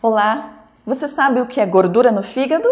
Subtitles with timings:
[0.00, 0.62] Olá!
[0.86, 2.68] Você sabe o que é gordura no fígado?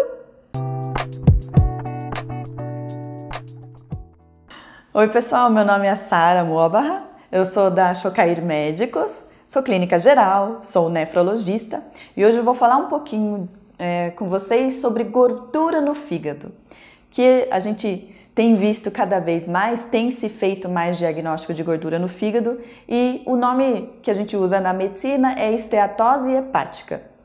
[4.93, 10.59] Oi, pessoal, meu nome é Sara Moabarra, eu sou da Chocair Médicos, sou clínica geral,
[10.63, 11.83] sou nefrologista
[12.15, 16.53] e hoje eu vou falar um pouquinho é, com vocês sobre gordura no fígado,
[17.11, 21.99] que a gente tem visto cada vez mais, tem se feito mais diagnóstico de gordura
[21.99, 22.57] no fígado
[22.87, 27.16] e o nome que a gente usa na medicina é esteatose hepática.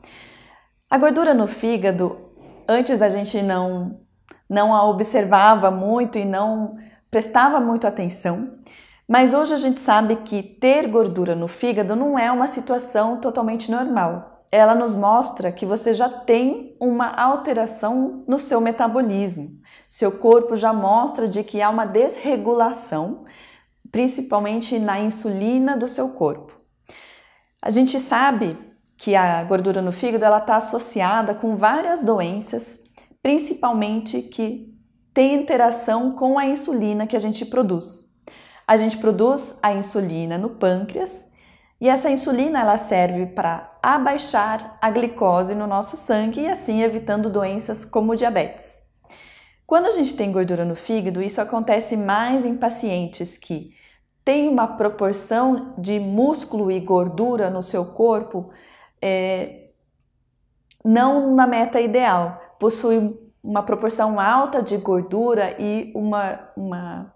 [0.93, 2.19] A gordura no fígado,
[2.69, 4.01] antes a gente não,
[4.47, 6.75] não a observava muito e não
[7.09, 8.59] prestava muito atenção,
[9.09, 13.71] mas hoje a gente sabe que ter gordura no fígado não é uma situação totalmente
[13.71, 14.45] normal.
[14.51, 19.49] Ela nos mostra que você já tem uma alteração no seu metabolismo.
[19.87, 23.25] Seu corpo já mostra de que há uma desregulação,
[23.91, 26.53] principalmente na insulina do seu corpo.
[27.59, 28.72] A gente sabe
[29.03, 32.79] que a gordura no fígado ela está associada com várias doenças,
[33.21, 34.73] principalmente que
[35.13, 38.05] tem interação com a insulina que a gente produz.
[38.65, 41.25] A gente produz a insulina no pâncreas
[41.81, 47.29] e essa insulina ela serve para abaixar a glicose no nosso sangue e assim evitando
[47.29, 48.83] doenças como diabetes.
[49.67, 53.75] Quando a gente tem gordura no fígado, isso acontece mais em pacientes que
[54.23, 58.49] têm uma proporção de músculo e gordura no seu corpo
[59.05, 59.65] é,
[60.85, 67.13] não na meta ideal, possui uma proporção alta de gordura e uma, uma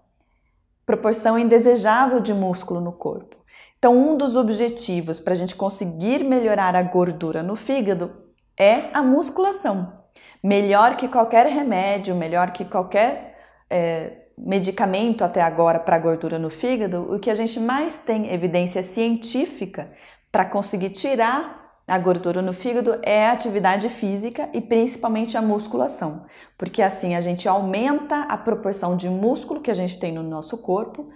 [0.84, 3.36] proporção indesejável de músculo no corpo.
[3.78, 8.12] Então, um dos objetivos para a gente conseguir melhorar a gordura no fígado
[8.58, 9.94] é a musculação.
[10.42, 13.38] Melhor que qualquer remédio, melhor que qualquer
[13.70, 18.82] é, medicamento até agora para gordura no fígado, o que a gente mais tem evidência
[18.82, 19.90] científica
[20.30, 26.26] para conseguir tirar a gordura no fígado é a atividade física e principalmente a musculação,
[26.58, 30.58] porque assim a gente aumenta a proporção de músculo que a gente tem no nosso
[30.58, 31.08] corpo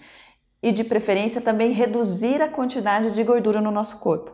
[0.62, 4.32] e de preferência também reduzir a quantidade de gordura no nosso corpo.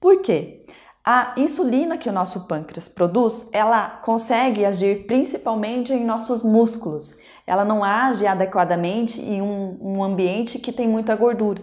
[0.00, 0.64] Por quê?
[1.04, 7.14] A insulina que o nosso pâncreas produz, ela consegue agir principalmente em nossos músculos.
[7.46, 11.62] Ela não age adequadamente em um, um ambiente que tem muita gordura.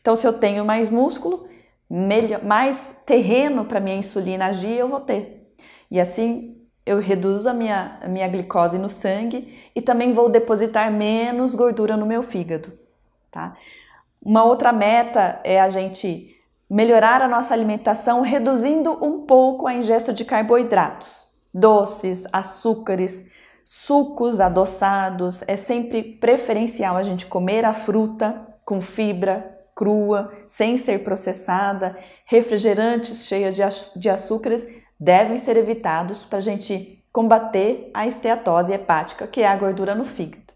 [0.00, 1.46] Então, se eu tenho mais músculo,
[1.92, 5.54] melhor, mais terreno para minha insulina agir, eu vou ter.
[5.90, 10.90] E assim eu reduzo a minha, a minha glicose no sangue e também vou depositar
[10.90, 12.72] menos gordura no meu fígado,
[13.30, 13.56] tá?
[14.24, 16.34] Uma outra meta é a gente
[16.68, 23.30] melhorar a nossa alimentação reduzindo um pouco a ingesta de carboidratos, doces, açúcares,
[23.64, 25.42] sucos adoçados.
[25.46, 33.26] É sempre preferencial a gente comer a fruta com fibra, crua, sem ser processada, refrigerantes
[33.26, 33.56] cheios
[33.96, 34.66] de açúcares
[34.98, 40.04] devem ser evitados para a gente combater a esteatose hepática, que é a gordura no
[40.04, 40.52] fígado.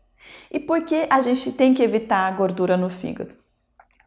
[0.50, 3.34] E por que a gente tem que evitar a gordura no fígado?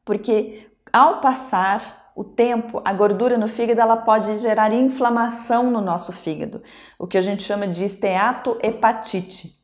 [0.04, 6.12] Porque ao passar o tempo, a gordura no fígado ela pode gerar inflamação no nosso
[6.12, 6.62] fígado,
[6.98, 9.58] o que a gente chama de esteatohepatite.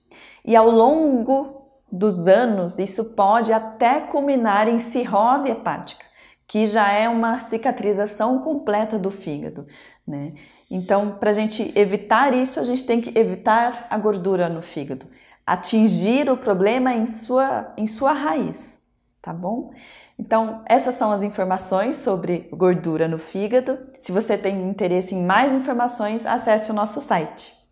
[0.45, 1.64] E ao longo
[1.97, 6.05] dos anos, isso pode até culminar em cirrose hepática,
[6.47, 9.65] que já é uma cicatrização completa do fígado,
[10.07, 10.33] né?
[10.69, 15.05] Então, para a gente evitar isso, a gente tem que evitar a gordura no fígado,
[15.45, 18.79] atingir o problema em sua, em sua raiz,
[19.21, 19.71] tá bom?
[20.17, 23.77] Então, essas são as informações sobre gordura no fígado.
[23.99, 27.64] Se você tem interesse em mais informações, acesse o nosso site